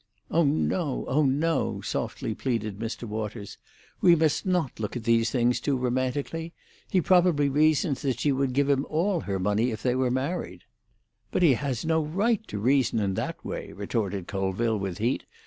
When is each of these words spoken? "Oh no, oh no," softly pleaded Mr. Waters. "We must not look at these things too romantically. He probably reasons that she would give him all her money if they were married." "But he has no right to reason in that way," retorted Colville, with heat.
"Oh 0.31 0.43
no, 0.43 1.05
oh 1.07 1.27
no," 1.27 1.79
softly 1.81 2.33
pleaded 2.33 2.79
Mr. 2.79 3.03
Waters. 3.03 3.59
"We 4.01 4.15
must 4.15 4.47
not 4.47 4.79
look 4.79 4.97
at 4.97 5.03
these 5.03 5.29
things 5.29 5.59
too 5.59 5.77
romantically. 5.77 6.53
He 6.89 7.01
probably 7.01 7.49
reasons 7.49 8.01
that 8.01 8.19
she 8.19 8.31
would 8.31 8.53
give 8.53 8.67
him 8.67 8.83
all 8.89 9.19
her 9.19 9.37
money 9.37 9.69
if 9.69 9.83
they 9.83 9.93
were 9.93 10.09
married." 10.09 10.63
"But 11.29 11.43
he 11.43 11.53
has 11.53 11.85
no 11.85 12.03
right 12.03 12.41
to 12.47 12.57
reason 12.57 12.97
in 12.97 13.13
that 13.13 13.45
way," 13.45 13.73
retorted 13.73 14.25
Colville, 14.25 14.79
with 14.79 14.97
heat. 14.97 15.25